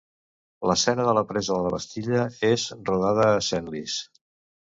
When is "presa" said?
1.31-1.57